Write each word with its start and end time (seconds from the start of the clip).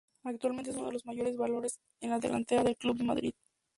Actualmente 0.23 0.71
es 0.71 0.77
uno 0.77 0.87
de 0.87 0.93
los 0.93 1.05
mayores 1.05 1.37
valores 1.37 1.77
en 1.99 2.09
la 2.09 2.17
delantera 2.19 2.63
del 2.63 2.75
club 2.75 2.97
de 2.97 3.03
Madrid. 3.03 3.33